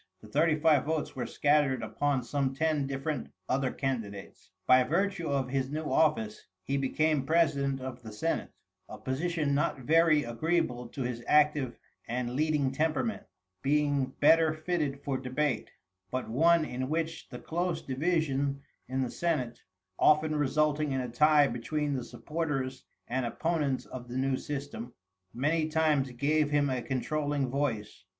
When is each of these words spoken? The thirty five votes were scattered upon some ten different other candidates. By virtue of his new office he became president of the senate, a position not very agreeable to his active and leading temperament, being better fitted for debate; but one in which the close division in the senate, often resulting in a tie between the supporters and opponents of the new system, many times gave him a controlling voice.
The 0.23 0.27
thirty 0.27 0.55
five 0.59 0.85
votes 0.85 1.15
were 1.15 1.27
scattered 1.27 1.83
upon 1.83 2.23
some 2.23 2.55
ten 2.55 2.87
different 2.87 3.31
other 3.47 3.69
candidates. 3.69 4.49
By 4.65 4.83
virtue 4.83 5.29
of 5.29 5.49
his 5.49 5.69
new 5.69 5.83
office 5.83 6.47
he 6.63 6.75
became 6.75 7.23
president 7.23 7.79
of 7.79 8.01
the 8.01 8.11
senate, 8.11 8.49
a 8.89 8.97
position 8.97 9.53
not 9.53 9.77
very 9.81 10.23
agreeable 10.23 10.87
to 10.87 11.03
his 11.03 11.23
active 11.27 11.77
and 12.07 12.31
leading 12.33 12.71
temperament, 12.71 13.27
being 13.61 14.07
better 14.19 14.55
fitted 14.55 15.03
for 15.03 15.19
debate; 15.19 15.69
but 16.09 16.27
one 16.27 16.65
in 16.65 16.89
which 16.89 17.29
the 17.29 17.37
close 17.37 17.83
division 17.83 18.63
in 18.87 19.03
the 19.03 19.11
senate, 19.11 19.61
often 19.99 20.35
resulting 20.35 20.93
in 20.93 21.01
a 21.01 21.09
tie 21.09 21.45
between 21.45 21.93
the 21.93 22.03
supporters 22.03 22.85
and 23.07 23.23
opponents 23.23 23.85
of 23.85 24.07
the 24.07 24.17
new 24.17 24.35
system, 24.35 24.95
many 25.31 25.67
times 25.69 26.09
gave 26.13 26.49
him 26.49 26.71
a 26.71 26.81
controlling 26.81 27.51
voice. 27.51 28.03